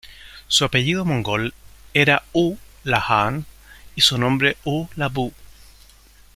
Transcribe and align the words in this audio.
Su 0.47 0.65
apellido 0.65 1.05
mongol 1.05 1.53
era 1.93 2.23
U 2.33 2.57
La 2.83 3.05
Han, 3.07 3.45
y 3.95 4.01
su 4.01 4.17
nombre 4.17 4.57
U 4.63 4.87
La 4.95 5.09
Bu. 5.09 5.31